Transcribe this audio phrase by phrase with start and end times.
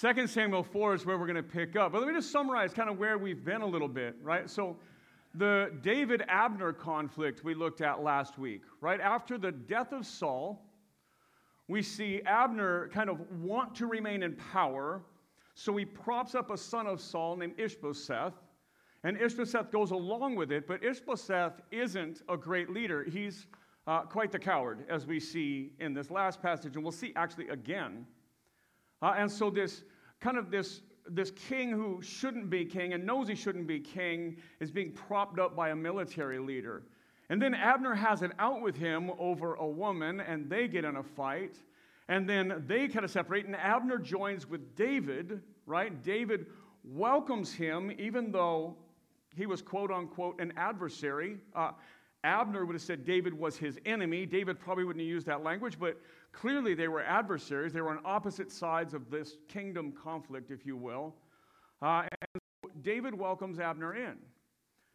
[0.00, 1.92] 2 Samuel 4 is where we're going to pick up.
[1.92, 4.50] But let me just summarize kind of where we've been a little bit, right?
[4.50, 4.76] So,
[5.36, 9.00] the David Abner conflict we looked at last week, right?
[9.00, 10.64] After the death of Saul,
[11.66, 15.02] we see Abner kind of want to remain in power,
[15.54, 18.34] so he props up a son of Saul named Ishbosheth,
[19.02, 23.04] and Ishbosheth goes along with it, but Ishbosheth isn't a great leader.
[23.04, 23.46] He's
[23.86, 27.48] uh, quite the coward, as we see in this last passage, and we'll see actually
[27.48, 28.06] again.
[29.04, 29.84] Uh, and so, this
[30.18, 34.38] kind of this this king who shouldn't be king and knows he shouldn't be king
[34.60, 36.82] is being propped up by a military leader.
[37.28, 40.96] And then Abner has it out with him over a woman, and they get in
[40.96, 41.56] a fight.
[42.08, 46.02] And then they kind of separate, and Abner joins with David, right?
[46.02, 46.46] David
[46.82, 48.74] welcomes him, even though
[49.36, 51.36] he was quote unquote an adversary.
[51.54, 51.72] Uh,
[52.24, 54.24] Abner would have said David was his enemy.
[54.24, 56.00] David probably wouldn't have used that language, but
[56.34, 57.72] clearly they were adversaries.
[57.72, 61.14] They were on opposite sides of this kingdom conflict, if you will.
[61.80, 64.16] Uh, and David welcomes Abner in.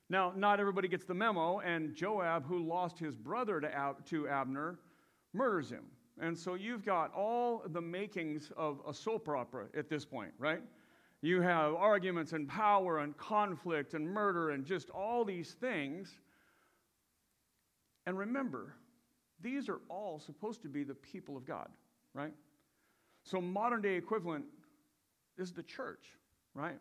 [0.10, 4.28] Now, not everybody gets the memo, and Joab, who lost his brother to, Ab- to
[4.28, 4.80] Abner,
[5.34, 5.86] murders him.
[6.20, 10.62] And so you've got all the makings of a soap opera at this point, right?
[11.22, 16.16] You have arguments and power and conflict and murder and just all these things.
[18.06, 18.74] And remember,
[19.42, 21.70] these are all supposed to be the people of God,
[22.14, 22.34] right?
[23.24, 24.46] So, modern day equivalent
[25.38, 26.08] is the church,
[26.54, 26.78] right?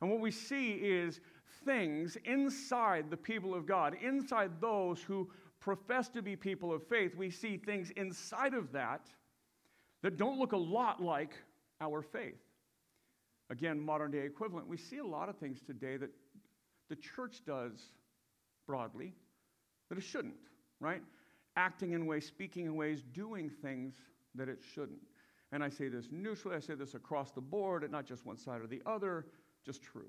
[0.00, 1.20] And what we see is
[1.64, 7.14] things inside the people of God, inside those who profess to be people of faith,
[7.16, 9.00] we see things inside of that
[10.02, 11.32] that don't look a lot like
[11.80, 12.38] our faith.
[13.50, 14.66] Again, modern day equivalent.
[14.66, 16.10] We see a lot of things today that
[16.88, 17.80] the church does
[18.66, 19.14] broadly
[19.88, 20.34] that it shouldn't,
[20.80, 21.02] right?
[21.56, 23.94] Acting in ways, speaking in ways, doing things
[24.34, 25.00] that it shouldn't.
[25.52, 28.36] And I say this neutrally, I say this across the board, and not just one
[28.36, 29.26] side or the other,
[29.64, 30.08] just true.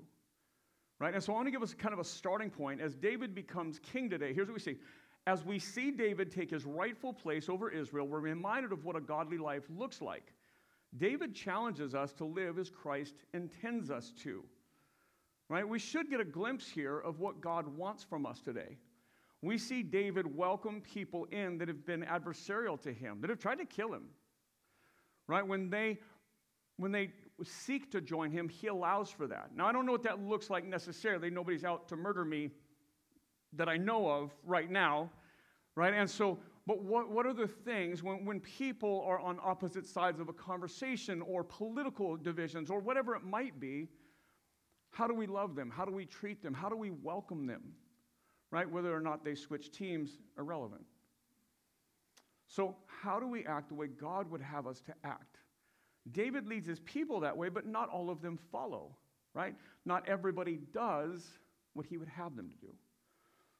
[0.98, 1.14] Right?
[1.14, 2.80] And so I want to give us kind of a starting point.
[2.80, 4.76] As David becomes king today, here's what we see.
[5.26, 9.00] As we see David take his rightful place over Israel, we're reminded of what a
[9.00, 10.32] godly life looks like.
[10.96, 14.42] David challenges us to live as Christ intends us to.
[15.48, 15.68] Right?
[15.68, 18.76] We should get a glimpse here of what God wants from us today.
[19.42, 23.58] We see David welcome people in that have been adversarial to him, that have tried
[23.58, 24.04] to kill him.
[25.28, 25.46] Right?
[25.46, 25.98] When they
[26.78, 27.10] when they
[27.42, 29.50] seek to join him, he allows for that.
[29.54, 31.28] Now, I don't know what that looks like necessarily.
[31.28, 32.50] Nobody's out to murder me
[33.52, 35.10] that I know of right now,
[35.74, 35.92] right?
[35.92, 40.20] And so, but what, what are the things when, when people are on opposite sides
[40.20, 43.88] of a conversation or political divisions or whatever it might be?
[44.90, 45.70] How do we love them?
[45.70, 46.54] How do we treat them?
[46.54, 47.62] How do we welcome them?
[48.50, 48.70] Right?
[48.70, 50.84] Whether or not they switch teams, irrelevant.
[52.46, 55.36] So, how do we act the way God would have us to act?
[56.12, 58.96] David leads his people that way, but not all of them follow,
[59.34, 59.54] right?
[59.84, 61.26] Not everybody does
[61.74, 62.72] what he would have them to do.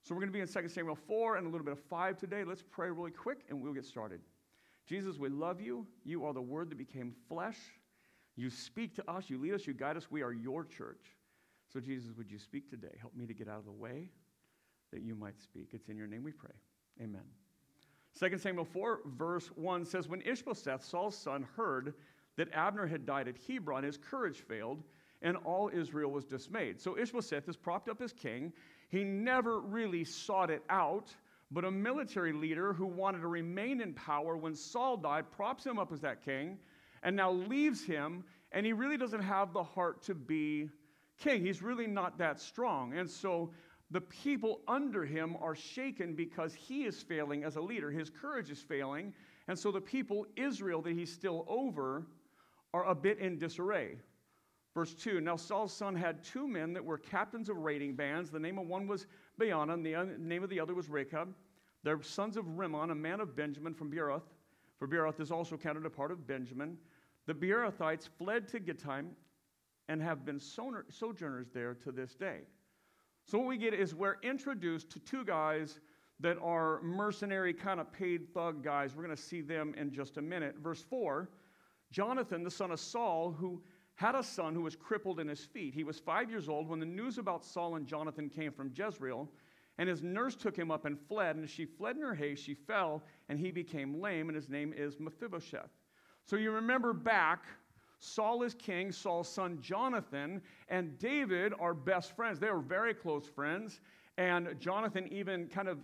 [0.02, 2.16] So we're going to be in 2 Samuel 4 and a little bit of 5
[2.16, 2.44] today.
[2.44, 4.20] Let's pray really quick and we'll get started.
[4.86, 5.86] Jesus, we love you.
[6.04, 7.58] You are the word that became flesh.
[8.36, 10.10] You speak to us, you lead us, you guide us.
[10.10, 11.16] We are your church.
[11.70, 12.96] So, Jesus, would you speak today?
[12.98, 14.08] Help me to get out of the way
[14.92, 15.70] that you might speak.
[15.72, 16.54] It's in your name we pray.
[17.02, 17.22] Amen.
[18.18, 21.94] 2 Samuel 4, verse 1 says, When Ishbosheth, Saul's son, heard
[22.36, 24.82] that Abner had died at Hebron, his courage failed,
[25.22, 26.80] and all Israel was dismayed.
[26.80, 28.52] So Ishbosheth is propped up as king.
[28.88, 31.14] He never really sought it out,
[31.50, 35.78] but a military leader who wanted to remain in power when Saul died props him
[35.78, 36.58] up as that king
[37.02, 40.68] and now leaves him, and he really doesn't have the heart to be
[41.18, 41.44] king.
[41.44, 42.94] He's really not that strong.
[42.94, 43.50] And so
[43.90, 47.90] the people under him are shaken because he is failing as a leader.
[47.90, 49.14] His courage is failing.
[49.48, 52.06] And so the people, Israel, that he's still over,
[52.74, 53.96] are a bit in disarray.
[54.74, 58.30] Verse 2 Now Saul's son had two men that were captains of raiding bands.
[58.30, 59.06] The name of one was
[59.40, 61.34] Baanah, and the name of the other was Rechab.
[61.82, 64.34] They're sons of Rimmon, a man of Benjamin from Beeroth.
[64.78, 66.76] For Beeroth is also counted a part of Benjamin.
[67.26, 69.10] The Beerothites fled to Gittaim
[69.88, 72.42] and have been sojourners there to this day.
[73.28, 75.80] So, what we get is we're introduced to two guys
[76.18, 78.96] that are mercenary, kind of paid thug guys.
[78.96, 80.56] We're going to see them in just a minute.
[80.62, 81.28] Verse 4
[81.90, 83.60] Jonathan, the son of Saul, who
[83.96, 85.74] had a son who was crippled in his feet.
[85.74, 89.28] He was five years old when the news about Saul and Jonathan came from Jezreel.
[89.76, 91.36] And his nurse took him up and fled.
[91.36, 94.48] And as she fled in her haste, she fell, and he became lame, and his
[94.48, 95.70] name is Mephibosheth.
[96.24, 97.44] So you remember back,
[97.98, 102.38] Saul is king, Saul's son Jonathan, and David are best friends.
[102.38, 103.80] They were very close friends.
[104.16, 105.78] And Jonathan even kind of,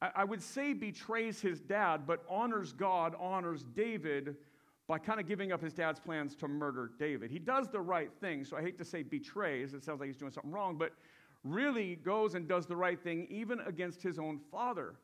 [0.00, 4.36] I would say, betrays his dad, but honors God, honors David
[4.86, 7.30] by kind of giving up his dad's plans to murder David.
[7.30, 10.16] He does the right thing, so I hate to say betrays, it sounds like he's
[10.16, 10.92] doing something wrong, but
[11.44, 14.94] really goes and does the right thing even against his own father.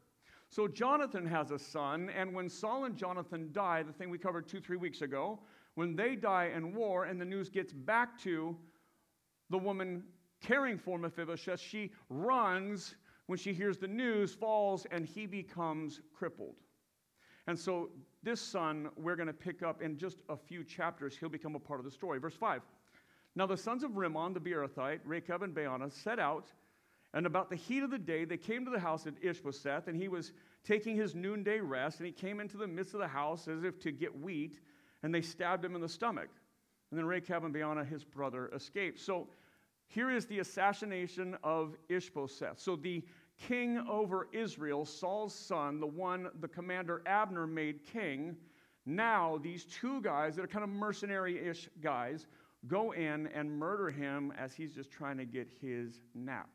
[0.48, 4.48] So Jonathan has a son, and when Saul and Jonathan die, the thing we covered
[4.48, 5.38] two, three weeks ago,
[5.74, 8.56] when they die in war and the news gets back to
[9.50, 10.04] the woman
[10.40, 12.94] caring for Mephibosheth, she runs
[13.26, 16.56] when she hears the news, falls, and he becomes crippled.
[17.46, 17.90] And so,
[18.22, 21.16] this son, we're going to pick up in just a few chapters.
[21.16, 22.18] He'll become a part of the story.
[22.18, 22.62] Verse 5.
[23.36, 26.52] Now, the sons of Rimmon the Beerothite, Rechab and Baanah, set out,
[27.12, 29.96] and about the heat of the day, they came to the house of Ishbosheth, and
[29.96, 30.32] he was
[30.64, 33.78] taking his noonday rest, and he came into the midst of the house as if
[33.80, 34.60] to get wheat,
[35.04, 36.30] and they stabbed him in the stomach.
[36.90, 38.98] And then Rechab and Baanah, his brother, escaped.
[38.98, 39.28] So,
[39.86, 42.58] here is the assassination of Ishbosheth.
[42.58, 43.04] So, the
[43.36, 48.34] king over Israel, Saul's son, the one the commander Abner made king,
[48.86, 52.26] now these two guys that are kind of mercenary ish guys
[52.66, 56.48] go in and murder him as he's just trying to get his nap.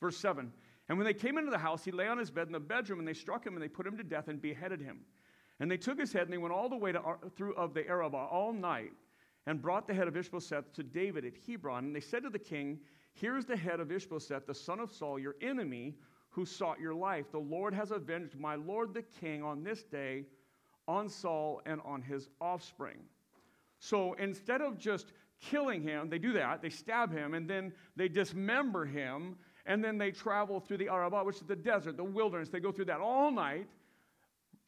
[0.00, 0.52] Verse 7
[0.88, 2.98] And when they came into the house, he lay on his bed in the bedroom,
[2.98, 5.02] and they struck him and they put him to death and beheaded him.
[5.60, 7.00] And they took his head and they went all the way to,
[7.34, 8.92] through of the Arabah all night
[9.46, 11.84] and brought the head of Ishbosheth to David at Hebron.
[11.84, 12.78] And they said to the king,
[13.14, 15.94] Here is the head of Ishbosheth, the son of Saul, your enemy,
[16.30, 17.30] who sought your life.
[17.32, 20.26] The Lord has avenged my Lord the king on this day
[20.88, 22.98] on Saul and on his offspring.
[23.78, 28.08] So instead of just killing him, they do that, they stab him, and then they
[28.08, 29.36] dismember him,
[29.66, 32.48] and then they travel through the Arabah, which is the desert, the wilderness.
[32.48, 33.66] They go through that all night,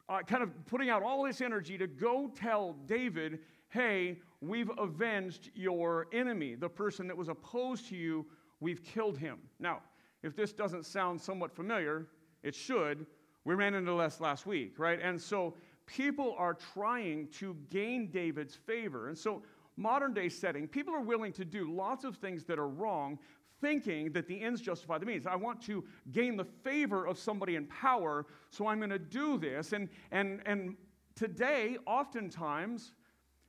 [0.09, 3.39] uh, kind of putting out all this energy to go tell David,
[3.69, 8.25] hey, we've avenged your enemy, the person that was opposed to you,
[8.59, 9.37] we've killed him.
[9.59, 9.81] Now,
[10.23, 12.07] if this doesn't sound somewhat familiar,
[12.43, 13.05] it should.
[13.45, 14.99] We ran into this last week, right?
[15.01, 15.53] And so
[15.85, 19.07] people are trying to gain David's favor.
[19.07, 19.43] And so,
[19.77, 23.17] modern day setting, people are willing to do lots of things that are wrong,
[23.61, 25.27] thinking that the ends justify the means.
[25.27, 29.37] I want to gain the favor of somebody in power, so I'm going to do
[29.37, 29.73] this.
[29.73, 30.75] And, and, and
[31.15, 32.93] today, oftentimes,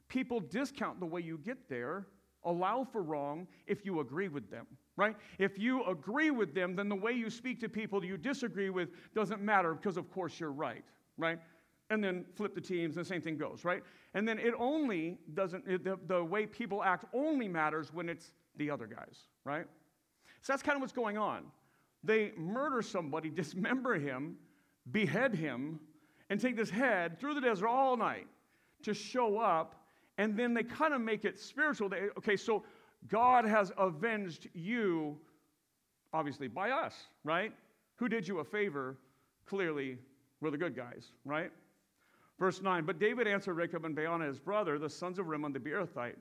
[0.08, 2.06] people discount the way you get there,
[2.44, 4.66] allow for wrong if you agree with them
[5.00, 5.16] right?
[5.38, 8.90] If you agree with them, then the way you speak to people you disagree with
[9.14, 10.84] doesn't matter because, of course, you're right,
[11.16, 11.38] right?
[11.88, 13.82] And then flip the teams, and the same thing goes, right?
[14.12, 18.32] And then it only doesn't, it, the, the way people act only matters when it's
[18.56, 19.64] the other guys, right?
[20.42, 21.44] So that's kind of what's going on.
[22.02, 24.36] They murder somebody, dismember him,
[24.90, 25.80] behead him,
[26.30, 28.26] and take this head through the desert all night
[28.82, 29.74] to show up,
[30.18, 31.88] and then they kind of make it spiritual.
[31.88, 32.64] They, okay, so
[33.08, 35.18] God has avenged you,
[36.12, 36.94] obviously, by us,
[37.24, 37.52] right?
[37.96, 38.96] Who did you a favor?
[39.46, 39.98] Clearly,
[40.40, 41.50] we're the good guys, right?
[42.38, 45.58] Verse 9, but David answered Rechab and Baanah, his brother, the sons of Rimmon the
[45.58, 46.16] Beerothite,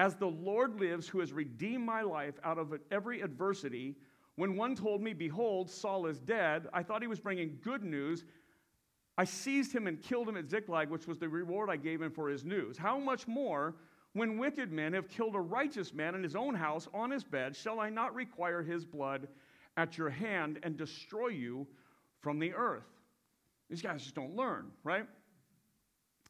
[0.00, 3.96] As the Lord lives, who has redeemed my life out of every adversity,
[4.36, 8.24] when one told me, Behold, Saul is dead, I thought he was bringing good news.
[9.18, 12.10] I seized him and killed him at Ziklag, which was the reward I gave him
[12.10, 12.78] for his news.
[12.78, 13.74] How much more
[14.14, 17.54] when wicked men have killed a righteous man in his own house on his bed,
[17.54, 19.28] shall I not require his blood
[19.76, 21.66] at your hand and destroy you
[22.22, 22.88] from the earth?
[23.68, 25.04] These guys just don't learn, right?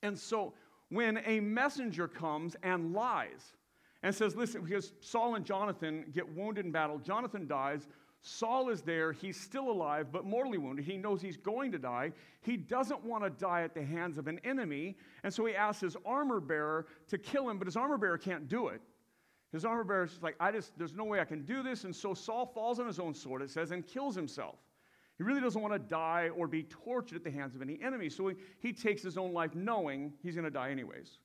[0.03, 0.55] And so
[0.89, 3.53] when a messenger comes and lies
[4.03, 7.87] and says, listen, because Saul and Jonathan get wounded in battle, Jonathan dies,
[8.23, 9.13] Saul is there.
[9.13, 10.85] He's still alive, but mortally wounded.
[10.85, 12.13] He knows he's going to die.
[12.43, 14.97] He doesn't want to die at the hands of an enemy.
[15.25, 18.47] And so he asks his armor bearer to kill him, but his armor bearer can't
[18.47, 18.83] do it.
[19.53, 21.85] His armor bearer is like, I just, there's no way I can do this.
[21.85, 24.57] And so Saul falls on his own sword, it says, and kills himself.
[25.17, 28.11] He really doesn't want to die or be tortured at the hands of any enemy.
[28.11, 31.19] So he, he takes his own life knowing he's going to die anyways.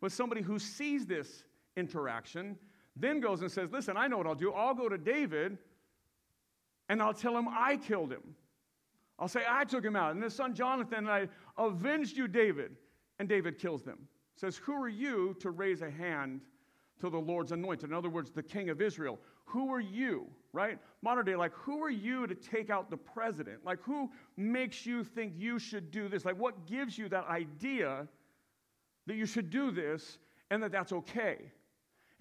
[0.00, 1.44] But somebody who sees this
[1.76, 2.56] interaction
[2.96, 4.52] then goes and says, Listen, I know what I'll do.
[4.52, 5.58] I'll go to David
[6.88, 8.34] and I'll tell him I killed him.
[9.18, 10.14] I'll say I took him out.
[10.14, 12.76] And his son Jonathan and I avenged you, David.
[13.18, 13.98] And David kills them.
[14.36, 16.40] Says, Who are you to raise a hand
[17.00, 17.88] to the Lord's anointed?
[17.90, 19.18] In other words, the king of Israel.
[19.44, 20.78] Who are you, right?
[21.02, 23.64] Modern day, like, who are you to take out the president?
[23.64, 26.24] Like, who makes you think you should do this?
[26.24, 28.08] Like, what gives you that idea
[29.06, 30.18] that you should do this
[30.50, 31.50] and that that's okay?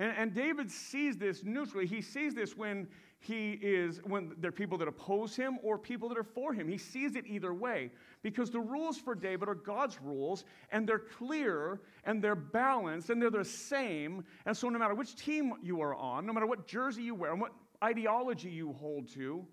[0.02, 1.86] And, and David sees this neutrally.
[1.86, 2.88] He sees this when
[3.20, 6.68] he is when there are people that oppose him or people that are for him.
[6.68, 7.92] He sees it either way
[8.24, 13.22] because the rules for David are God's rules and they're clear and they're balanced and
[13.22, 14.26] they're the same.
[14.48, 17.32] And so, no matter which team you are on, no matter what jersey you wear
[17.32, 17.54] and what
[17.84, 19.46] ideology you hold to,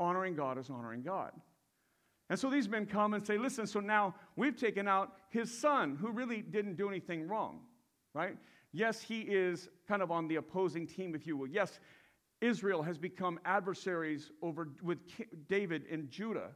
[0.00, 1.30] honoring God is honoring God.
[2.30, 5.96] And so these men come and say, listen, so now we've taken out his son,
[6.00, 7.60] who really didn't do anything wrong,
[8.12, 8.36] right?
[8.72, 11.48] Yes, he is kind of on the opposing team, if you will.
[11.48, 11.80] Yes,
[12.40, 14.98] Israel has become adversaries over with
[15.48, 16.50] David and Judah.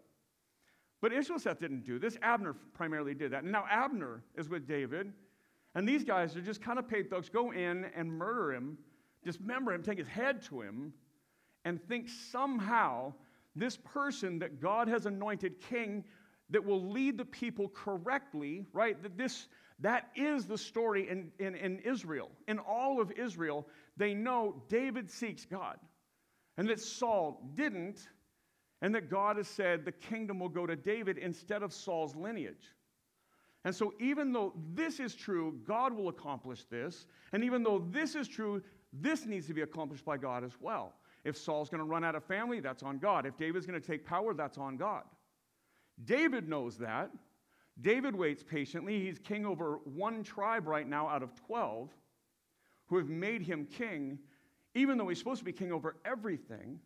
[1.01, 2.17] But Ishbosheth didn't do this.
[2.23, 3.43] Abner primarily did that.
[3.43, 5.13] And now Abner is with David.
[5.75, 8.79] And these guys are just kind of paid thugs, go in and murder him,
[9.25, 10.93] dismember him, take his head to him,
[11.65, 13.13] and think somehow
[13.57, 16.05] this person that God has anointed king
[16.51, 19.03] that will lead the people correctly, right?
[19.03, 19.49] That this
[19.83, 22.31] that is the story in, in, in Israel.
[22.49, 25.77] In all of Israel, they know David seeks God.
[26.57, 28.09] And that Saul didn't,
[28.81, 32.75] and that God has said the kingdom will go to David instead of Saul's lineage.
[33.65, 37.07] And so, even though this is true, God will accomplish this.
[37.33, 38.63] And even though this is true,
[38.93, 40.95] this needs to be accomplished by God as well.
[41.25, 43.25] If Saul's going to run out of family, that's on God.
[43.25, 45.05] If David's going to take power, that's on God.
[46.05, 47.11] David knows that.
[47.81, 49.01] David waits patiently.
[49.01, 51.91] He's king over one tribe right now out of 12
[52.87, 54.19] who have made him king,
[54.75, 56.79] even though he's supposed to be king over everything,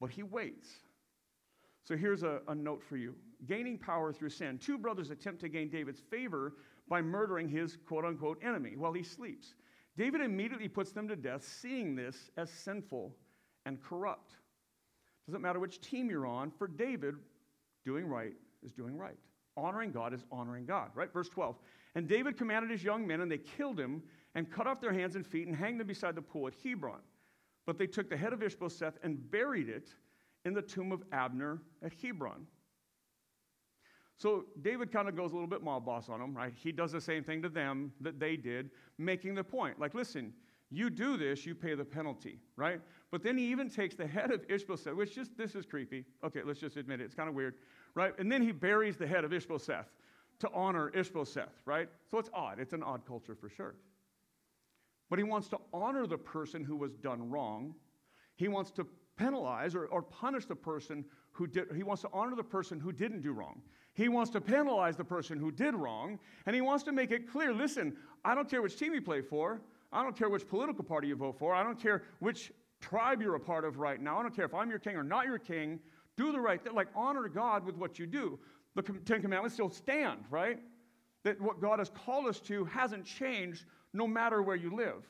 [0.00, 0.68] but he waits.
[1.84, 3.14] So here's a, a, note for you
[3.46, 4.58] gaining power through sin.
[4.58, 6.54] Two brothers attempt to gain David's favor
[6.88, 9.54] by murdering his quote unquote enemy while he sleeps.
[9.96, 13.14] David immediately puts them to death, seeing this as sinful
[13.66, 14.36] and corrupt.
[15.26, 17.14] Doesn't matter which team you're on, for David,
[17.84, 19.18] doing right is doing right.
[19.56, 21.12] Honoring God is honoring God, right?
[21.12, 21.56] Verse 12.
[21.94, 24.02] And David commanded his young men, and they killed him
[24.34, 27.00] and cut off their hands and feet and hanged them beside the pool at Hebron.
[27.66, 29.90] But they took the head of Ishbosheth and buried it
[30.44, 32.46] in the tomb of Abner at Hebron.
[34.16, 36.52] So David kind of goes a little bit mob boss on them, right?
[36.56, 39.80] He does the same thing to them that they did, making the point.
[39.80, 40.32] Like, listen,
[40.70, 42.80] you do this, you pay the penalty, right?
[43.10, 46.04] But then he even takes the head of Ishbosheth, which just, this is creepy.
[46.24, 47.04] Okay, let's just admit it.
[47.04, 47.54] It's kind of weird,
[47.94, 48.12] right?
[48.18, 49.86] And then he buries the head of Ishbosheth
[50.40, 51.88] to honor Ishbosheth, right?
[52.10, 52.58] So it's odd.
[52.58, 53.74] It's an odd culture for sure.
[55.10, 57.74] But he wants to honor the person who was done wrong.
[58.36, 62.34] He wants to penalize or, or punish the person who did, he wants to honor
[62.34, 63.60] the person who didn't do wrong.
[63.94, 67.30] He wants to penalize the person who did wrong, and he wants to make it
[67.30, 67.94] clear listen,
[68.24, 69.60] I don't care which team you play for,
[69.92, 71.54] I don't care which political party you vote for.
[71.54, 74.18] I don't care which tribe you're a part of right now.
[74.18, 75.78] I don't care if I'm your king or not your king.
[76.16, 76.74] Do the right thing.
[76.74, 78.38] Like, honor God with what you do.
[78.74, 80.58] The Ten Commandments still stand, right?
[81.24, 85.04] That what God has called us to hasn't changed no matter where you live.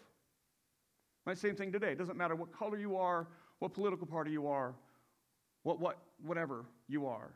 [1.24, 1.38] Right?
[1.38, 1.92] Same thing today.
[1.92, 3.28] It doesn't matter what color you are,
[3.60, 4.74] what political party you are,
[5.62, 7.30] what, what, whatever you are.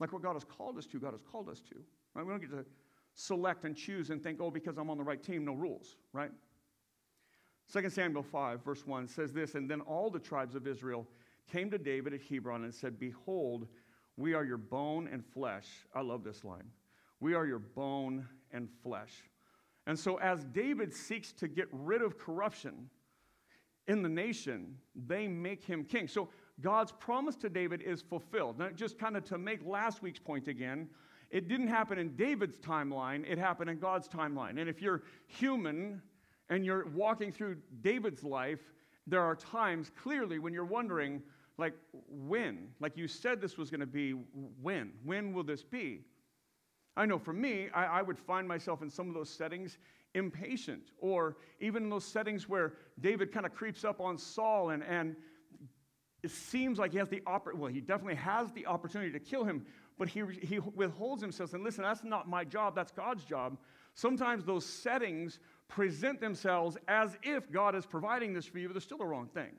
[0.00, 1.76] Like what God has called us to, God has called us to.
[2.14, 2.24] Right?
[2.24, 2.64] We don't get to
[3.14, 6.30] select and choose and think, oh, because I'm on the right team, no rules, right?
[7.72, 11.06] 2 Samuel 5, verse 1 says this And then all the tribes of Israel
[11.50, 13.66] came to David at Hebron and said, Behold,
[14.16, 15.66] we are your bone and flesh.
[15.94, 16.70] I love this line.
[17.20, 19.12] We are your bone and flesh.
[19.86, 22.90] And so, as David seeks to get rid of corruption
[23.86, 24.76] in the nation,
[25.06, 26.08] they make him king.
[26.08, 26.28] So,
[26.60, 28.58] God's promise to David is fulfilled.
[28.58, 30.88] Now, just kind of to make last week's point again,
[31.30, 34.58] it didn't happen in David's timeline, it happened in God's timeline.
[34.58, 36.00] And if you're human
[36.48, 38.60] and you're walking through David's life,
[39.06, 41.22] there are times clearly when you're wondering,
[41.58, 41.74] like,
[42.08, 42.68] when?
[42.80, 44.10] Like you said this was going to be
[44.60, 44.92] when?
[45.04, 46.02] When will this be?
[46.96, 49.76] I know for me, I, I, would find myself in some of those settings
[50.14, 54.82] impatient, or even in those settings where David kind of creeps up on Saul and,
[54.82, 55.14] and
[56.22, 59.44] it seems like he has the opportunity, well, he definitely has the opportunity to kill
[59.44, 59.66] him,
[59.98, 63.58] but he, he withholds himself and listen, that's not my job, that's God's job.
[63.94, 68.80] Sometimes those settings present themselves as if God is providing this for you, but they're
[68.80, 69.52] still the wrong thing.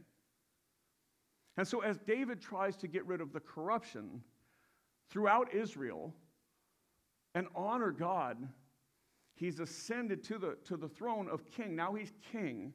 [1.57, 4.21] And so, as David tries to get rid of the corruption
[5.09, 6.13] throughout Israel
[7.33, 8.37] and honor God,
[9.33, 11.75] he's ascended to the, to the throne of king.
[11.75, 12.73] Now he's king.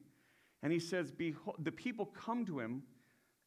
[0.63, 2.83] And he says, Behold, the people come to him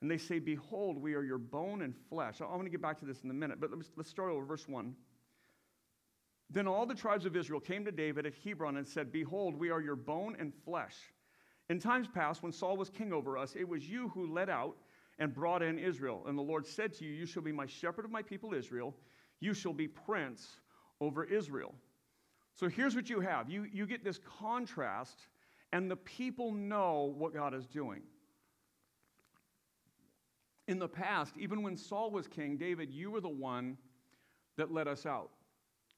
[0.01, 2.41] and they say, Behold, we are your bone and flesh.
[2.41, 4.45] I'm going to get back to this in a minute, but let's, let's start over
[4.45, 4.95] verse 1.
[6.49, 9.71] Then all the tribes of Israel came to David at Hebron and said, Behold, we
[9.71, 10.95] are your bone and flesh.
[11.69, 14.77] In times past, when Saul was king over us, it was you who led out
[15.19, 16.25] and brought in Israel.
[16.27, 18.95] And the Lord said to you, You shall be my shepherd of my people Israel.
[19.41, 20.61] You shall be prince
[21.01, 21.75] over Israel.
[22.55, 25.27] So here's what you have you, you get this contrast,
[25.73, 28.03] and the people know what God is doing.
[30.69, 33.77] In the past, even when Saul was king, David, you were the one
[34.57, 35.31] that led us out.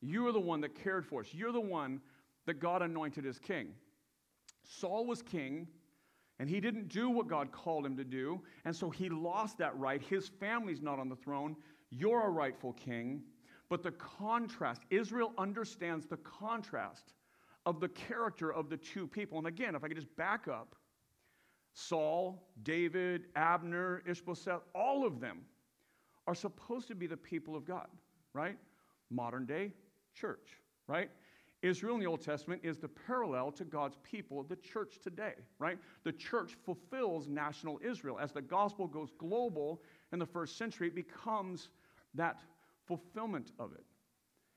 [0.01, 1.29] You are the one that cared for us.
[1.33, 2.01] You're the one
[2.47, 3.69] that God anointed as king.
[4.65, 5.67] Saul was king,
[6.39, 9.77] and he didn't do what God called him to do, and so he lost that
[9.77, 10.01] right.
[10.01, 11.57] His family's not on the throne.
[11.91, 13.23] You're a rightful king.
[13.69, 17.13] But the contrast, Israel understands the contrast
[17.67, 19.37] of the character of the two people.
[19.39, 20.75] And again, if I could just back up
[21.75, 25.43] Saul, David, Abner, Ishbosheth, all of them
[26.27, 27.87] are supposed to be the people of God,
[28.33, 28.59] right?
[29.11, 29.73] Modern day
[30.15, 31.11] church, right?
[31.63, 35.79] Israel in the Old Testament is the parallel to God's people, the church today, right?
[36.05, 38.19] The church fulfills national Israel.
[38.21, 41.71] As the gospel goes global in the first century, it becomes
[42.15, 42.39] that
[42.87, 43.85] fulfillment of it.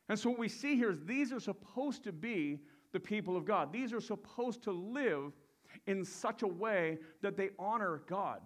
[0.09, 2.59] And so what we see here is these are supposed to be
[2.91, 3.71] the people of God.
[3.71, 5.31] These are supposed to live
[5.87, 8.41] in such a way that they honor God.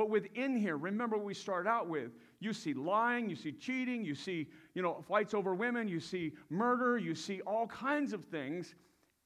[0.00, 2.12] But within here, remember what we start out with.
[2.38, 6.32] You see lying, you see cheating, you see, you know, fights over women, you see
[6.48, 8.74] murder, you see all kinds of things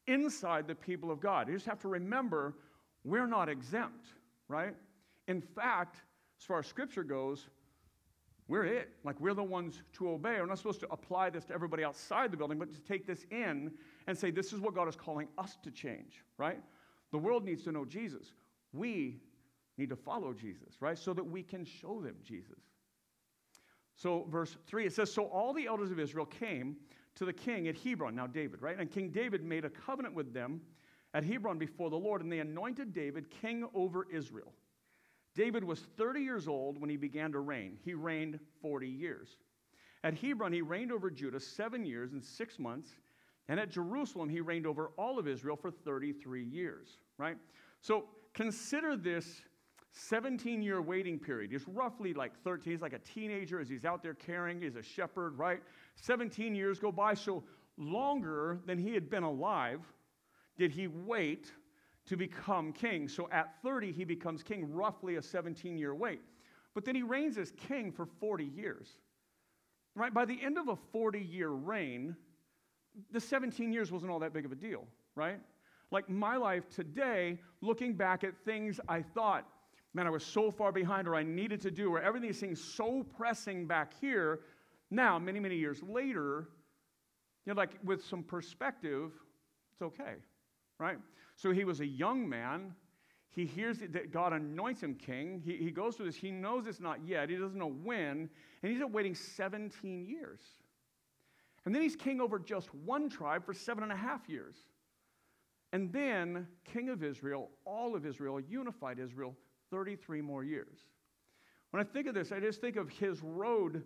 [0.08, 1.46] inside the people of God.
[1.46, 2.56] You just have to remember
[3.04, 4.08] we're not exempt,
[4.48, 4.74] right?
[5.28, 5.98] In fact,
[6.40, 7.46] as far as scripture goes,
[8.48, 8.90] we're it.
[9.04, 10.40] Like we're the ones to obey.
[10.40, 13.26] We're not supposed to apply this to everybody outside the building, but to take this
[13.30, 13.70] in
[14.08, 16.60] and say, this is what God is calling us to change, right?
[17.12, 18.32] The world needs to know Jesus.
[18.72, 19.20] We
[19.76, 20.98] need to follow Jesus, right?
[20.98, 22.60] So that we can show them Jesus.
[23.96, 26.76] So, verse 3, it says So all the elders of Israel came
[27.16, 28.78] to the king at Hebron, now David, right?
[28.78, 30.60] And King David made a covenant with them
[31.12, 34.52] at Hebron before the Lord, and they anointed David king over Israel.
[35.34, 37.78] David was 30 years old when he began to reign.
[37.84, 39.36] He reigned 40 years.
[40.02, 42.88] At Hebron, he reigned over Judah seven years and six months.
[43.48, 47.36] And at Jerusalem, he reigned over all of Israel for 33 years, right?
[47.80, 49.42] So consider this
[49.94, 51.52] 17 year waiting period.
[51.52, 52.72] He's roughly like 13.
[52.72, 54.60] He's like a teenager as he's out there caring.
[54.60, 55.62] He's a shepherd, right?
[55.94, 57.14] 17 years go by.
[57.14, 57.44] So
[57.78, 59.80] longer than he had been alive
[60.56, 61.52] did he wait
[62.06, 63.08] to become king.
[63.08, 66.20] So at 30, he becomes king, roughly a 17 year wait.
[66.74, 68.88] But then he reigns as king for 40 years.
[69.94, 70.12] Right?
[70.12, 72.16] By the end of a 40 year reign,
[73.12, 75.38] the 17 years wasn't all that big of a deal, right?
[75.92, 79.46] Like my life today, looking back at things I thought,
[79.94, 83.06] man, I was so far behind or I needed to do, or everything seems so
[83.16, 84.40] pressing back here.
[84.90, 86.48] Now, many, many years later,
[87.46, 89.12] you know, like with some perspective,
[89.72, 90.14] it's okay,
[90.78, 90.98] right?
[91.36, 92.74] So he was a young man.
[93.28, 95.42] He hears that God anoints him king.
[95.44, 96.16] He, he goes through this.
[96.16, 97.30] He knows it's not yet.
[97.30, 98.28] He doesn't know when.
[98.62, 100.40] And he's waiting 17 years.
[101.64, 104.56] And then he's king over just one tribe for seven and a half years.
[105.72, 109.34] And then, king of Israel, all of Israel, unified Israel,
[109.74, 110.86] 33 more years.
[111.70, 113.82] When I think of this, I just think of his road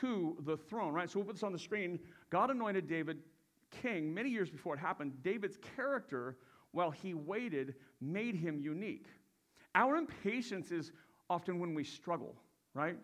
[0.00, 1.10] to the throne, right?
[1.10, 1.98] So we'll put this on the screen.
[2.30, 3.18] God anointed David
[3.82, 5.12] king many years before it happened.
[5.24, 6.36] David's character
[6.70, 9.06] while he waited made him unique.
[9.74, 10.92] Our impatience is
[11.28, 12.36] often when we struggle,
[12.72, 12.96] right?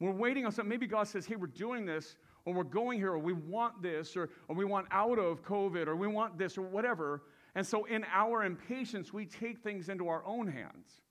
[0.00, 0.68] We're waiting on something.
[0.68, 4.16] Maybe God says, hey, we're doing this, or we're going here, or we want this,
[4.16, 7.22] or, or we want out of COVID, or we want this, or whatever.
[7.54, 11.02] And so in our impatience, we take things into our own hands.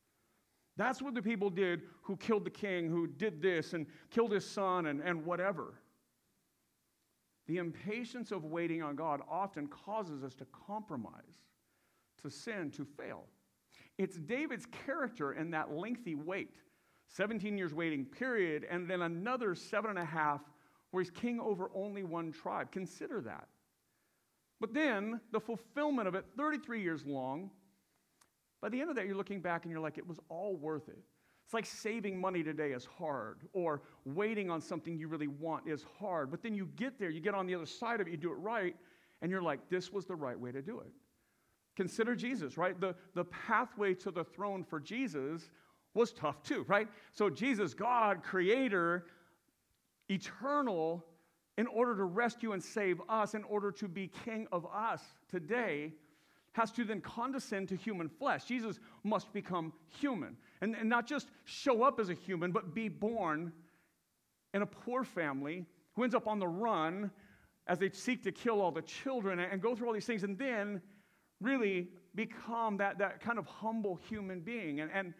[0.77, 4.45] That's what the people did who killed the king, who did this and killed his
[4.45, 5.75] son and, and whatever.
[7.47, 11.13] The impatience of waiting on God often causes us to compromise
[12.21, 13.25] to sin to fail.
[13.97, 16.55] It's David's character in that lengthy wait
[17.07, 20.41] 17 years waiting period, and then another seven and a half
[20.91, 22.71] where he's king over only one tribe.
[22.71, 23.47] Consider that.
[24.59, 27.51] But then the fulfillment of it, 33 years long,
[28.65, 30.89] by the end of that, you're looking back and you're like, it was all worth
[30.89, 30.97] it.
[31.43, 35.85] It's like saving money today is hard, or waiting on something you really want is
[35.99, 36.31] hard.
[36.31, 38.31] But then you get there, you get on the other side of it, you do
[38.31, 38.75] it right,
[39.21, 40.91] and you're like, this was the right way to do it.
[41.75, 42.81] Consider Jesus, right?
[42.81, 45.51] The, the pathway to the throne for Jesus
[45.93, 46.87] was tough too, right?
[47.11, 49.05] So, Jesus, God, creator,
[50.09, 51.05] eternal,
[51.59, 55.93] in order to rescue and save us, in order to be king of us today,
[56.55, 58.45] has to then condescend to human flesh.
[58.45, 60.37] Jesus must become human.
[60.61, 63.51] And, and not just show up as a human, but be born
[64.53, 65.65] in a poor family
[65.95, 67.11] who ends up on the run
[67.67, 70.23] as they seek to kill all the children and, and go through all these things.
[70.23, 70.81] And then
[71.41, 75.13] really become that, that kind of humble human being and, and,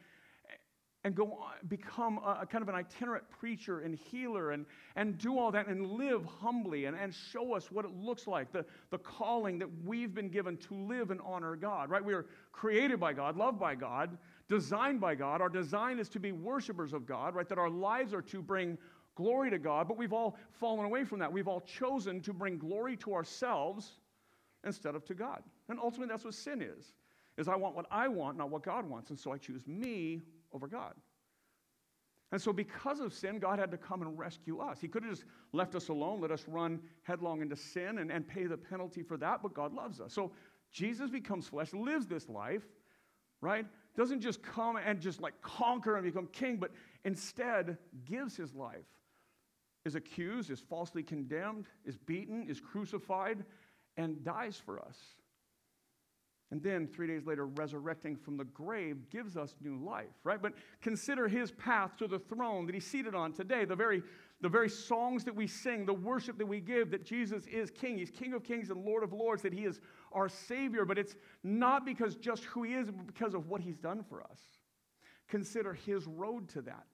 [1.06, 4.66] and go on, become a, a, kind of an itinerant preacher and healer and,
[4.96, 8.52] and do all that and live humbly and, and show us what it looks like,
[8.52, 12.04] the, the calling that we've been given to live and honor God, right?
[12.04, 14.18] We are created by God, loved by God,
[14.50, 15.42] designed by God.
[15.42, 17.48] Our design is to be worshipers of God, right?
[17.48, 18.76] That our lives are to bring
[19.14, 21.32] glory to God, but we've all fallen away from that.
[21.32, 24.00] We've all chosen to bring glory to ourselves
[24.66, 25.44] instead of to God.
[25.70, 26.94] And ultimately, that's what sin is.
[27.38, 29.12] Is I want what I want, not what God wants.
[29.12, 30.24] And so I choose me
[30.56, 30.94] over God.
[32.32, 34.80] And so, because of sin, God had to come and rescue us.
[34.82, 38.28] He could have just left us alone, let us run headlong into sin and, and
[38.28, 40.12] pay the penalty for that, but God loves us.
[40.14, 40.32] So,
[40.72, 42.64] Jesus becomes flesh, lives this life,
[43.42, 43.66] right?
[43.96, 46.72] Doesn't just come and just like conquer and become king, but
[47.06, 48.88] instead gives his life.
[49.86, 53.46] Is accused, is falsely condemned, is beaten, is crucified,
[53.98, 54.98] and dies for us.
[56.56, 60.42] And then three days later, resurrecting from the grave gives us new life, right?
[60.42, 64.02] But consider his path to the throne that he's seated on today, the very,
[64.40, 67.98] the very songs that we sing, the worship that we give, that Jesus is King.
[67.98, 69.82] He's King of kings and Lord of lords, that he is
[70.14, 70.86] our Savior.
[70.86, 74.24] But it's not because just who he is, but because of what he's done for
[74.24, 74.40] us.
[75.28, 76.88] Consider his road to that.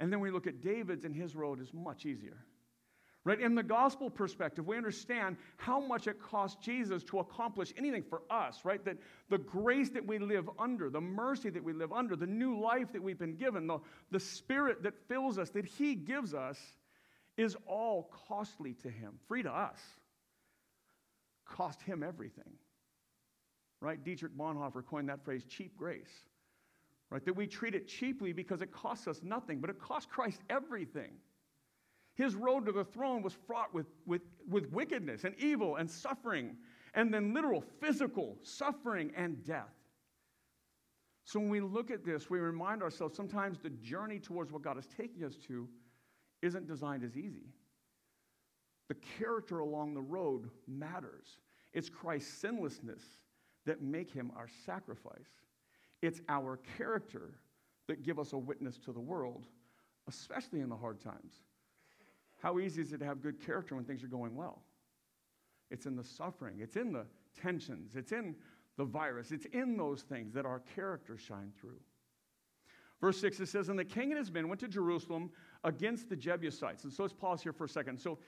[0.00, 2.44] And then we look at David's, and his road is much easier.
[3.26, 3.40] Right?
[3.40, 8.22] In the gospel perspective, we understand how much it cost Jesus to accomplish anything for
[8.30, 8.84] us, right?
[8.84, 8.98] That
[9.30, 12.92] the grace that we live under, the mercy that we live under, the new life
[12.92, 13.80] that we've been given, the,
[14.12, 16.56] the spirit that fills us, that He gives us,
[17.36, 19.80] is all costly to Him, free to us.
[21.44, 22.52] Cost Him everything.
[23.80, 24.02] Right?
[24.04, 26.12] Dietrich Bonhoeffer coined that phrase, cheap grace
[27.08, 27.24] right?
[27.24, 31.12] That we treat it cheaply because it costs us nothing, but it cost Christ everything.
[32.16, 36.56] His road to the throne was fraught with, with, with wickedness and evil and suffering,
[36.94, 39.74] and then literal physical suffering and death.
[41.24, 44.78] So when we look at this, we remind ourselves sometimes the journey towards what God
[44.78, 45.68] is taking us to
[46.40, 47.52] isn't designed as easy.
[48.88, 51.38] The character along the road matters.
[51.74, 53.02] It's Christ's sinlessness
[53.66, 55.42] that make him our sacrifice.
[56.00, 57.34] It's our character
[57.88, 59.46] that give us a witness to the world,
[60.08, 61.42] especially in the hard times.
[62.42, 64.62] How easy is it to have good character when things are going well?
[65.70, 67.06] It's in the suffering, it's in the
[67.40, 68.36] tensions, it's in
[68.76, 71.80] the virus, it's in those things that our character shine through.
[73.00, 75.30] Verse 6, it says, And the king and his men went to Jerusalem
[75.64, 76.84] against the Jebusites.
[76.84, 77.98] And so let's pause here for a second.
[77.98, 78.18] So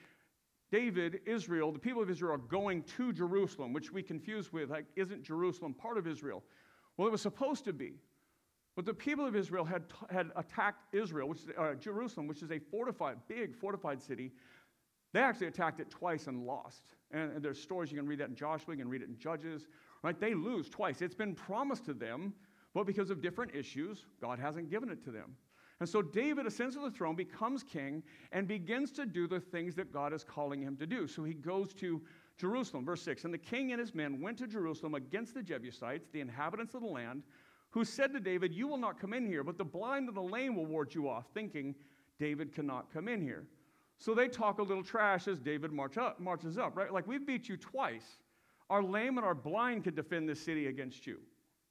[0.71, 4.85] David, Israel, the people of Israel are going to Jerusalem, which we confuse with, like,
[4.95, 6.43] isn't Jerusalem part of Israel?
[6.97, 7.93] Well, it was supposed to be.
[8.79, 12.59] But the people of Israel had, had attacked Israel, which uh, Jerusalem, which is a
[12.59, 14.31] fortified, big fortified city.
[15.11, 16.95] They actually attacked it twice and lost.
[17.11, 19.17] And, and there's stories, you can read that in Joshua, you can read it in
[19.17, 19.67] Judges.
[20.01, 20.17] Right?
[20.17, 21.01] They lose twice.
[21.01, 22.33] It's been promised to them,
[22.73, 25.35] but because of different issues, God hasn't given it to them.
[25.81, 29.75] And so David ascends to the throne, becomes king, and begins to do the things
[29.75, 31.05] that God is calling him to do.
[31.05, 32.01] So he goes to
[32.37, 32.85] Jerusalem.
[32.85, 36.21] Verse 6 And the king and his men went to Jerusalem against the Jebusites, the
[36.21, 37.23] inhabitants of the land,
[37.71, 40.21] who said to David, You will not come in here, but the blind and the
[40.21, 41.75] lame will ward you off, thinking
[42.19, 43.45] David cannot come in here.
[43.97, 46.91] So they talk a little trash as David march up, marches up, right?
[46.91, 48.17] Like, we've beat you twice.
[48.69, 51.19] Our lame and our blind could defend this city against you,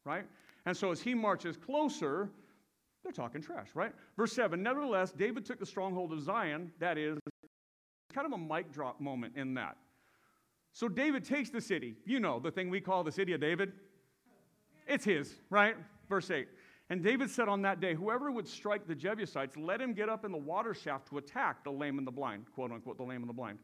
[0.05, 0.27] right?
[0.67, 2.29] And so as he marches closer,
[3.03, 3.93] they're talking trash, right?
[4.17, 6.71] Verse 7 Nevertheless, David took the stronghold of Zion.
[6.79, 7.19] That is
[8.13, 9.77] kind of a mic drop moment in that.
[10.73, 11.97] So David takes the city.
[12.05, 13.73] You know, the thing we call the city of David.
[14.89, 15.77] It's his, right?
[16.09, 16.49] Verse 8.
[16.91, 20.25] And David said on that day, Whoever would strike the Jebusites, let him get up
[20.25, 23.21] in the water shaft to attack the lame and the blind, quote unquote, the lame
[23.21, 23.59] and the blind,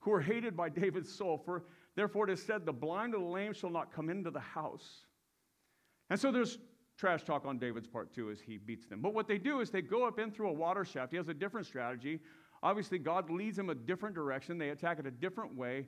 [0.00, 1.40] who are hated by David's soul.
[1.44, 4.40] For therefore it is said, The blind and the lame shall not come into the
[4.40, 5.04] house.
[6.10, 6.58] And so there's
[6.98, 9.00] trash talk on David's part too as he beats them.
[9.00, 11.12] But what they do is they go up in through a water shaft.
[11.12, 12.20] He has a different strategy.
[12.62, 14.58] Obviously, God leads him a different direction.
[14.58, 15.86] They attack it a different way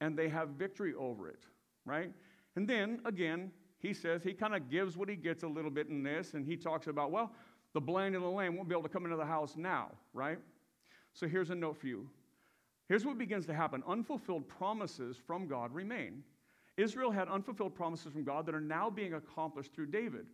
[0.00, 1.40] and they have victory over it,
[1.84, 2.12] right?
[2.56, 5.88] And then again, he says, he kind of gives what he gets a little bit
[5.88, 7.32] in this, and he talks about, well,
[7.72, 10.38] the blind and the lame won't be able to come into the house now, right?
[11.12, 12.08] So here's a note for you.
[12.88, 16.22] Here's what begins to happen unfulfilled promises from God remain.
[16.76, 20.26] Israel had unfulfilled promises from God that are now being accomplished through David.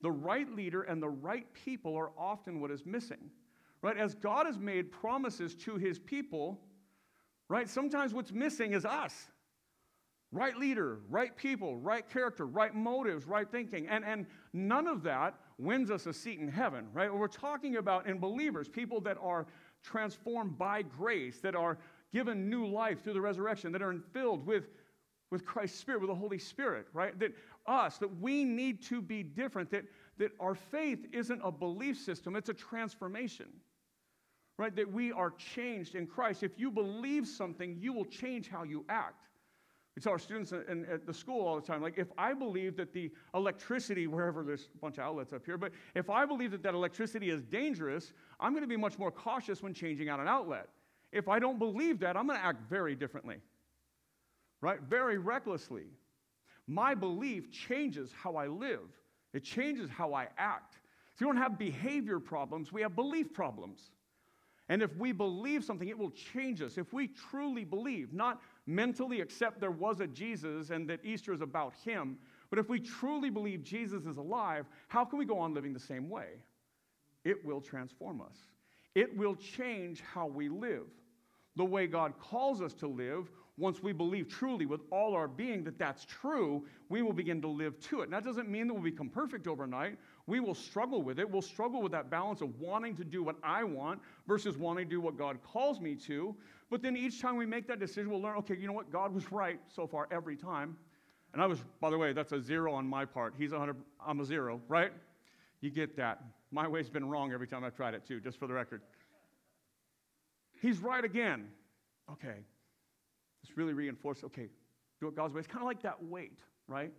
[0.00, 3.30] The right leader and the right people are often what is missing.
[3.82, 3.96] Right?
[3.96, 6.60] As God has made promises to his people,
[7.48, 7.68] right?
[7.68, 9.26] Sometimes what's missing is us.
[10.34, 13.86] Right leader, right people, right character, right motives, right thinking.
[13.86, 17.14] And, and none of that wins us a seat in heaven, right?
[17.14, 19.46] We're talking about in believers, people that are
[19.84, 21.78] transformed by grace, that are
[22.12, 24.64] given new life through the resurrection, that are filled with,
[25.30, 27.16] with Christ's Spirit, with the Holy Spirit, right?
[27.20, 27.30] That
[27.66, 29.84] us, that we need to be different, that,
[30.18, 33.46] that our faith isn't a belief system, it's a transformation
[34.56, 34.76] right?
[34.76, 36.44] That we are changed in Christ.
[36.44, 39.23] If you believe something, you will change how you act.
[39.96, 42.76] We tell our students in, at the school all the time, like, if I believe
[42.78, 46.50] that the electricity, wherever there's a bunch of outlets up here, but if I believe
[46.50, 50.18] that that electricity is dangerous, I'm going to be much more cautious when changing out
[50.18, 50.68] an outlet.
[51.12, 53.36] If I don't believe that, I'm going to act very differently,
[54.60, 54.80] right?
[54.80, 55.84] Very recklessly.
[56.66, 58.80] My belief changes how I live,
[59.32, 60.78] it changes how I act.
[61.16, 63.90] So we don't have behavior problems, we have belief problems.
[64.68, 66.78] And if we believe something, it will change us.
[66.78, 71.40] If we truly believe, not mentally accept there was a Jesus and that Easter is
[71.40, 72.18] about him,
[72.50, 75.80] but if we truly believe Jesus is alive, how can we go on living the
[75.80, 76.28] same way?
[77.24, 78.36] It will transform us.
[78.94, 80.86] It will change how we live.
[81.56, 85.62] The way God calls us to live, once we believe truly with all our being
[85.64, 88.04] that that's true, we will begin to live to it.
[88.04, 89.96] And that doesn't mean that we'll become perfect overnight.
[90.26, 91.30] We will struggle with it.
[91.30, 94.90] We'll struggle with that balance of wanting to do what I want versus wanting to
[94.90, 96.34] do what God calls me to.
[96.70, 98.90] But then each time we make that decision, we'll learn okay, you know what?
[98.90, 100.76] God was right so far every time.
[101.34, 103.34] And I was, by the way, that's a zero on my part.
[103.36, 104.92] He's a 100, I'm a zero, right?
[105.60, 106.22] You get that.
[106.52, 108.80] My way's been wrong every time I've tried it, too, just for the record.
[110.62, 111.48] He's right again.
[112.10, 112.36] Okay.
[113.42, 114.48] This really reinforces, okay,
[115.00, 115.40] do it God's way.
[115.40, 116.92] It's kind of like that weight, right?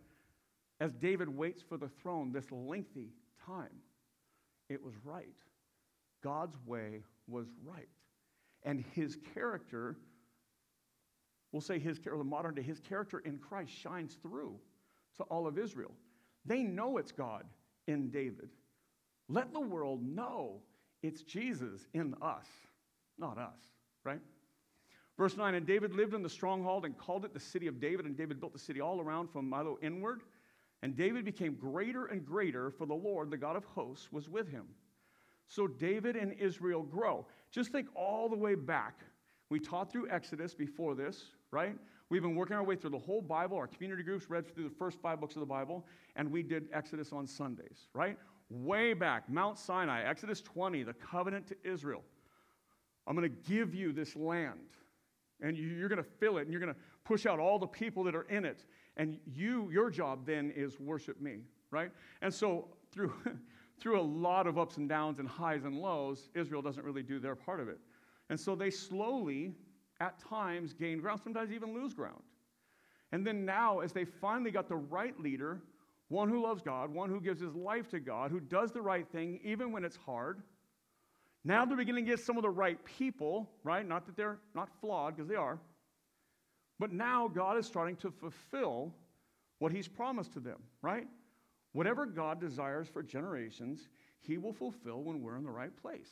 [0.80, 3.12] As David waits for the throne this lengthy
[3.46, 3.82] time,
[4.70, 5.38] it was right.
[6.24, 7.88] God's way was right.
[8.64, 9.96] And his character,
[11.52, 14.56] we'll say his character, the modern day, his character in Christ shines through
[15.18, 15.92] to all of Israel.
[16.46, 17.46] They know it's God
[17.88, 18.50] in David.
[19.30, 20.62] Let the world know
[21.04, 22.48] it's Jesus in us
[23.18, 23.60] not us,
[24.04, 24.20] right?
[25.18, 28.06] Verse 9, and David lived in the stronghold and called it the city of David,
[28.06, 30.22] and David built the city all around from Millo inward.
[30.86, 34.48] And David became greater and greater, for the Lord, the God of hosts, was with
[34.48, 34.66] him.
[35.48, 37.26] So David and Israel grow.
[37.50, 39.00] Just think all the way back.
[39.50, 41.76] We taught through Exodus before this, right?
[42.12, 43.58] We've been working our way through the whole Bible.
[43.58, 46.68] Our community groups read through the first five books of the Bible, and we did
[46.72, 48.20] Exodus on Sundays, right?
[48.52, 52.04] Way back, Mount Sinai, Exodus 20, the covenant to Israel.
[53.08, 54.60] I'm going to give you this land,
[55.42, 58.04] and you're going to fill it, and you're going to push out all the people
[58.04, 58.66] that are in it.
[58.98, 61.40] And you, your job then is worship me,
[61.72, 61.92] right?
[62.22, 63.14] And so through,
[63.80, 67.20] through a lot of ups and downs and highs and lows, Israel doesn't really do
[67.20, 67.80] their part of it.
[68.30, 69.54] And so they slowly,
[70.00, 72.24] at times, gain ground, sometimes even lose ground.
[73.12, 75.62] And then now, as they finally got the right leader,
[76.08, 79.08] one who loves God, one who gives his life to God, who does the right
[79.08, 80.42] thing even when it's hard,
[81.44, 83.88] now they're beginning to get some of the right people, right?
[83.88, 85.60] Not that they're not flawed, because they are.
[86.80, 88.94] But now God is starting to fulfill
[89.60, 91.08] what He's promised to them, right?
[91.72, 93.88] Whatever God desires for generations,
[94.20, 96.10] He will fulfill when we're in the right place,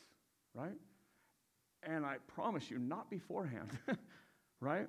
[0.54, 0.78] right?
[1.84, 3.70] And I promise you, not beforehand,
[4.62, 4.88] right?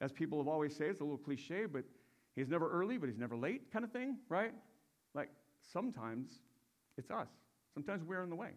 [0.00, 1.84] As people have always said, it's a little cliche, but
[2.36, 4.52] He's never early, but He's never late, kind of thing, right?
[5.14, 5.30] Like
[5.72, 6.30] sometimes
[6.96, 7.28] it's us,
[7.74, 8.50] sometimes we're in the way.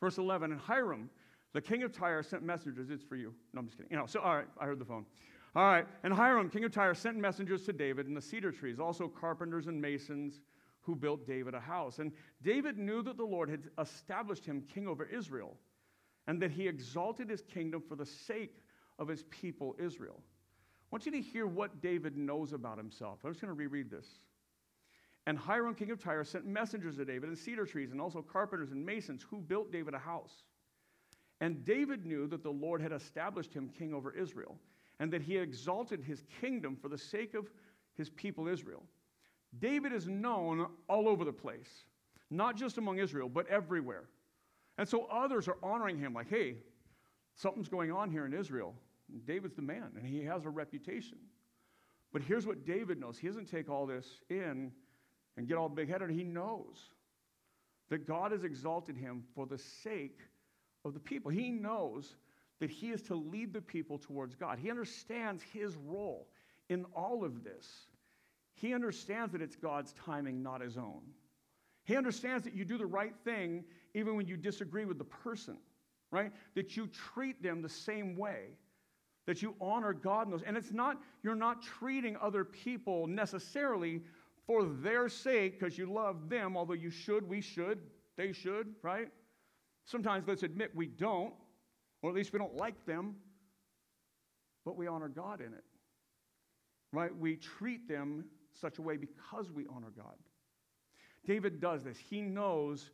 [0.00, 1.10] Verse 11, and Hiram,
[1.52, 2.90] the king of Tyre, sent messengers.
[2.90, 3.34] It's for you.
[3.52, 3.90] No, I'm just kidding.
[3.90, 5.04] You know, so, all right, I heard the phone.
[5.56, 8.78] All right, and Hiram, king of Tyre, sent messengers to David and the cedar trees,
[8.78, 10.40] also carpenters and masons
[10.82, 11.98] who built David a house.
[11.98, 15.56] And David knew that the Lord had established him king over Israel
[16.26, 18.62] and that he exalted his kingdom for the sake
[18.98, 20.20] of his people Israel.
[20.20, 23.18] I want you to hear what David knows about himself.
[23.24, 24.06] I'm just going to reread this.
[25.26, 28.72] And Hiram, king of Tyre, sent messengers to David and cedar trees and also carpenters
[28.72, 30.44] and masons who built David a house.
[31.40, 34.58] And David knew that the Lord had established him king over Israel
[34.98, 37.50] and that he exalted his kingdom for the sake of
[37.96, 38.82] his people Israel.
[39.58, 41.84] David is known all over the place,
[42.30, 44.04] not just among Israel, but everywhere.
[44.78, 46.56] And so others are honoring him, like, hey,
[47.34, 48.74] something's going on here in Israel.
[49.26, 51.18] David's the man, and he has a reputation.
[52.12, 54.70] But here's what David knows he doesn't take all this in
[55.36, 56.10] and get all big headed.
[56.10, 56.90] He knows
[57.88, 60.18] that God has exalted him for the sake
[60.84, 61.30] of the people.
[61.30, 62.14] He knows
[62.60, 64.58] that he is to lead the people towards God.
[64.58, 66.28] He understands his role
[66.68, 67.86] in all of this.
[68.54, 71.00] He understands that it's God's timing, not his own.
[71.84, 73.64] He understands that you do the right thing
[73.94, 75.56] even when you disagree with the person,
[76.10, 76.32] right?
[76.54, 78.56] That you treat them the same way,
[79.26, 80.42] that you honor God in those.
[80.42, 84.02] And it's not, you're not treating other people necessarily
[84.46, 87.78] for their sake, because you love them, although you should, we should,
[88.16, 89.08] they should, right?
[89.90, 91.32] Sometimes let's admit we don't,
[92.00, 93.16] or at least we don't like them,
[94.64, 95.64] but we honor God in it,
[96.92, 97.14] right?
[97.16, 100.14] We treat them such a way because we honor God.
[101.26, 101.98] David does this.
[101.98, 102.90] He knows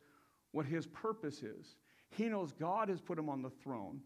[0.52, 1.76] what his purpose is.
[2.08, 4.00] He knows God has put him on the throne.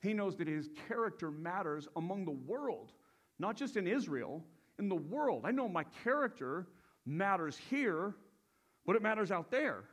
[0.00, 2.90] He knows that his character matters among the world,
[3.38, 4.42] not just in Israel,
[4.80, 5.42] in the world.
[5.44, 6.66] I know my character
[7.06, 8.16] matters here,
[8.84, 9.84] but it matters out there.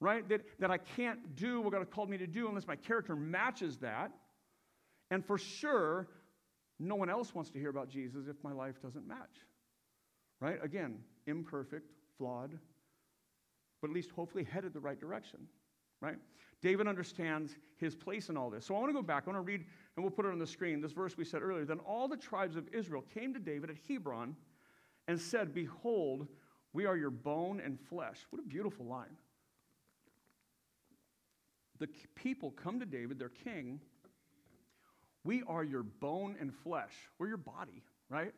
[0.00, 0.26] Right?
[0.28, 3.76] That, that I can't do what God called me to do unless my character matches
[3.78, 4.10] that.
[5.10, 6.08] And for sure,
[6.78, 9.44] no one else wants to hear about Jesus if my life doesn't match.
[10.40, 10.58] Right?
[10.62, 12.58] Again, imperfect, flawed,
[13.80, 15.40] but at least hopefully headed the right direction,
[16.00, 16.16] right?
[16.62, 18.66] David understands his place in all this.
[18.66, 19.24] So I want to go back.
[19.26, 19.64] I want to read,
[19.96, 21.64] and we'll put it on the screen, this verse we said earlier.
[21.64, 24.36] Then all the tribes of Israel came to David at Hebron
[25.08, 26.26] and said, Behold,
[26.72, 28.18] we are your bone and flesh.
[28.30, 29.16] What a beautiful line.
[31.80, 33.80] The people come to David, their king.
[35.24, 36.92] We are your bone and flesh.
[37.18, 38.32] We're your body, right?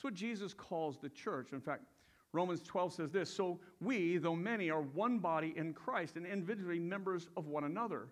[0.00, 1.52] That's what Jesus calls the church.
[1.52, 1.82] In fact,
[2.32, 6.78] Romans 12 says this So we, though many, are one body in Christ and individually
[6.78, 8.08] members of one another.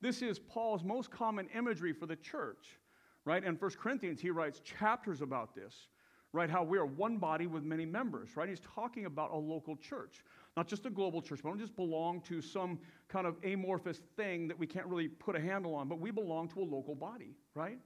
[0.00, 2.78] This is Paul's most common imagery for the church,
[3.24, 3.44] right?
[3.44, 5.86] In 1 Corinthians, he writes chapters about this,
[6.32, 6.50] right?
[6.50, 8.48] How we are one body with many members, right?
[8.48, 10.24] He's talking about a local church,
[10.56, 11.42] not just a global church.
[11.42, 15.34] We don't just belong to some kind of amorphous thing that we can't really put
[15.34, 17.78] a handle on, but we belong to a local body, right?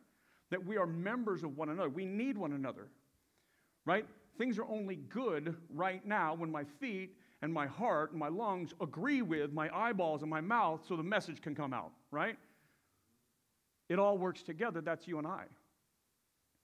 [0.50, 1.88] That we are members of one another.
[1.88, 2.88] We need one another,
[3.84, 4.06] right?
[4.36, 8.74] Things are only good right now when my feet and my heart and my lungs
[8.80, 12.36] agree with my eyeballs and my mouth so the message can come out, right?
[13.88, 14.80] It all works together.
[14.80, 15.44] That's you and I.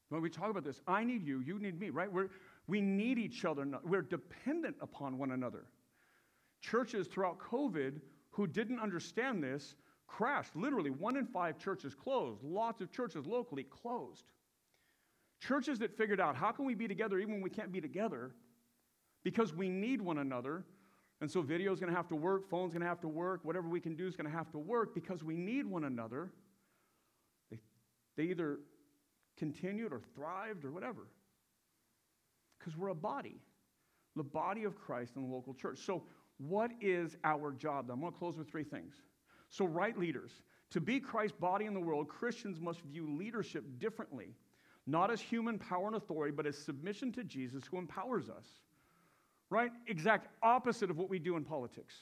[0.09, 2.13] When we talk about this, I need you, you need me, right?
[2.13, 2.29] We're,
[2.67, 3.67] we need each other.
[3.85, 5.65] We're dependent upon one another.
[6.63, 9.75] Churches throughout COVID who didn't understand this
[10.07, 10.57] crashed.
[10.57, 12.43] Literally, one in five churches closed.
[12.43, 14.25] Lots of churches locally closed.
[15.41, 18.33] Churches that figured out how can we be together even when we can't be together
[19.25, 20.65] because we need one another.
[21.21, 23.41] And so video is going to have to work, phone's going to have to work,
[23.45, 26.31] whatever we can do is going to have to work because we need one another.
[27.51, 27.59] They,
[28.17, 28.59] they either
[29.37, 31.09] continued or thrived or whatever.
[32.59, 33.41] Because we're a body,
[34.15, 35.79] the body of Christ in the local church.
[35.85, 36.05] So,
[36.49, 37.91] what is our job?
[37.91, 38.95] I'm going to close with three things.
[39.51, 40.33] So, right leaders.
[40.71, 44.35] To be Christ's body in the world, Christians must view leadership differently
[44.87, 48.47] not as human power and authority, but as submission to Jesus who empowers us.
[49.51, 49.71] Right?
[49.87, 51.95] Exact opposite of what we do in politics.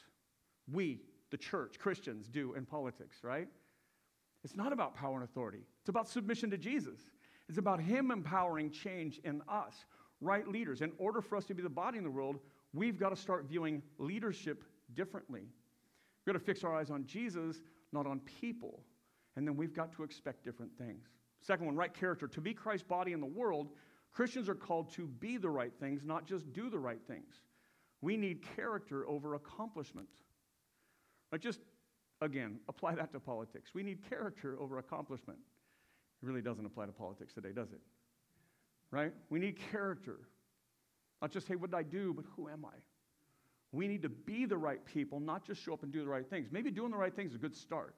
[0.72, 1.00] We,
[1.31, 3.48] the church, Christians, do in politics, right?
[4.44, 7.00] It's not about power and authority, it's about submission to Jesus.
[7.48, 9.74] It's about Him empowering change in us,
[10.20, 10.83] right leaders.
[10.83, 12.38] In order for us to be the body in the world,
[12.72, 15.42] we've got to start viewing leadership differently.
[15.42, 18.80] We've got to fix our eyes on Jesus, not on people.
[19.37, 21.06] And then we've got to expect different things.
[21.40, 22.26] Second one, right character.
[22.28, 23.68] To be Christ's body in the world,
[24.12, 27.40] Christians are called to be the right things, not just do the right things.
[28.02, 30.09] We need character over accomplishment.
[31.38, 31.61] Just,
[32.20, 33.70] again, apply that to politics.
[33.72, 35.38] We need character over accomplishment.
[36.22, 37.80] It really doesn't apply to politics today, does it?
[38.90, 39.12] Right?
[39.30, 40.18] We need character.
[41.20, 42.76] Not just, hey, what did I do, but who am I?
[43.72, 46.28] We need to be the right people, not just show up and do the right
[46.28, 46.48] things.
[46.50, 47.94] Maybe doing the right things is a good start.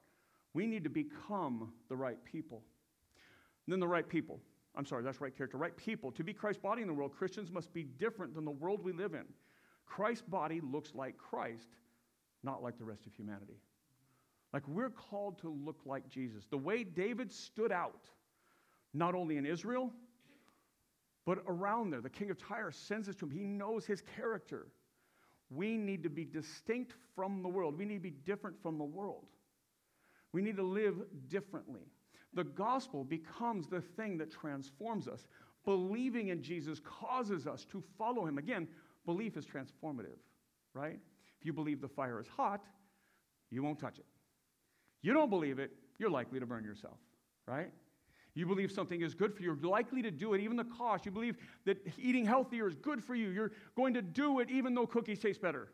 [0.54, 2.62] We need to become the right people.
[3.66, 4.40] And then the right people.
[4.74, 5.56] I'm sorry, that's right character.
[5.56, 6.10] Right people.
[6.12, 8.92] To be Christ's body in the world, Christians must be different than the world we
[8.92, 9.24] live in.
[9.86, 11.68] Christ's body looks like Christ,
[12.42, 13.56] not like the rest of humanity.
[14.52, 16.44] Like we're called to look like Jesus.
[16.50, 18.08] The way David stood out,
[18.92, 19.90] not only in Israel,
[21.24, 22.00] but around there.
[22.00, 23.30] The king of Tyre sends this to him.
[23.30, 24.66] He knows his character.
[25.50, 27.78] We need to be distinct from the world.
[27.78, 29.26] We need to be different from the world.
[30.32, 30.94] We need to live
[31.28, 31.82] differently.
[32.34, 35.26] The gospel becomes the thing that transforms us.
[35.64, 38.38] Believing in Jesus causes us to follow him.
[38.38, 38.66] Again,
[39.04, 40.18] belief is transformative,
[40.74, 40.98] right?
[41.38, 42.64] If you believe the fire is hot,
[43.50, 44.06] you won't touch it.
[45.02, 46.98] You don't believe it, you're likely to burn yourself,
[47.46, 47.70] right?
[48.34, 51.04] You believe something is good for you, you're likely to do it, even the cost.
[51.04, 54.74] You believe that eating healthier is good for you, you're going to do it even
[54.74, 55.68] though cookies taste better.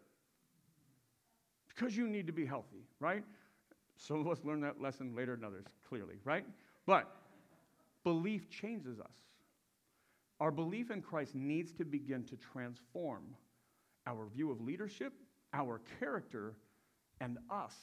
[1.68, 3.23] Because you need to be healthy, right?
[3.97, 6.44] Some of us learn that lesson later than others, clearly, right?
[6.87, 7.09] But
[8.03, 9.07] belief changes us.
[10.40, 13.25] Our belief in Christ needs to begin to transform
[14.07, 15.12] our view of leadership,
[15.53, 16.55] our character,
[17.21, 17.75] and us,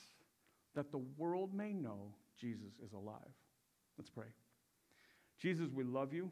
[0.73, 3.19] that the world may know Jesus is alive.
[3.97, 4.27] Let's pray.
[5.39, 6.31] Jesus, we love you.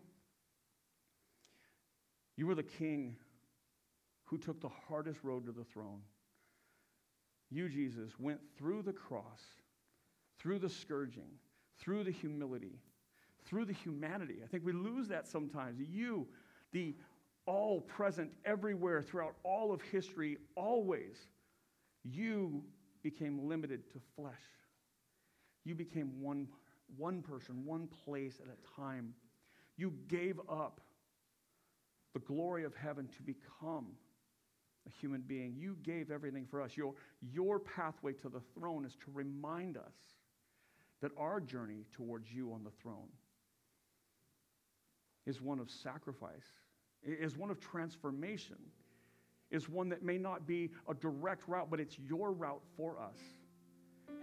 [2.35, 3.15] You were the king
[4.25, 6.01] who took the hardest road to the throne.
[7.51, 9.41] You, Jesus, went through the cross
[10.43, 11.29] through the scourging,
[11.79, 12.79] through the humility,
[13.45, 14.41] through the humanity.
[14.43, 15.79] I think we lose that sometimes.
[15.79, 16.27] You,
[16.73, 16.95] the
[17.45, 21.27] all present everywhere throughout all of history, always,
[22.03, 22.63] you
[23.03, 24.33] became limited to flesh.
[25.65, 26.47] You became one,
[26.97, 29.13] one person, one place at a time.
[29.77, 30.81] You gave up
[32.13, 33.87] the glory of heaven to become
[34.87, 35.55] a human being.
[35.57, 36.75] You gave everything for us.
[36.75, 39.95] Your, your pathway to the throne is to remind us
[41.01, 43.09] that our journey towards you on the throne
[45.25, 46.47] is one of sacrifice,
[47.03, 48.57] is one of transformation.
[49.51, 53.17] is one that may not be a direct route, but it's your route for us.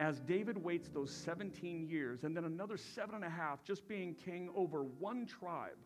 [0.01, 4.15] As David waits those 17 years and then another seven and a half just being
[4.15, 5.77] king over one tribe,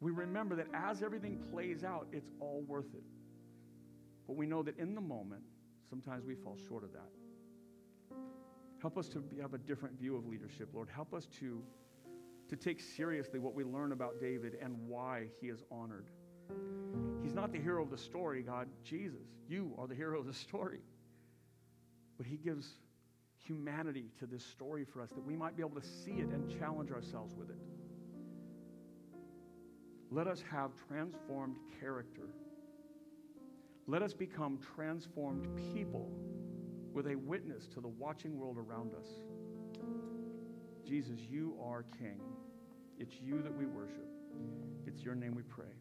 [0.00, 3.04] we remember that as everything plays out, it's all worth it.
[4.26, 5.42] But we know that in the moment,
[5.88, 7.08] sometimes we fall short of that.
[8.82, 10.88] Help us to have a different view of leadership, Lord.
[10.94, 11.62] Help us to,
[12.50, 16.10] to take seriously what we learn about David and why he is honored.
[17.22, 18.68] He's not the hero of the story, God.
[18.84, 20.80] Jesus, you are the hero of the story.
[22.16, 22.66] But he gives
[23.36, 26.48] humanity to this story for us that we might be able to see it and
[26.58, 27.56] challenge ourselves with it.
[30.10, 32.28] Let us have transformed character.
[33.86, 36.10] Let us become transformed people
[36.92, 39.06] with a witness to the watching world around us.
[40.86, 42.20] Jesus, you are King.
[42.98, 44.06] It's you that we worship.
[44.86, 45.72] It's your name we pray.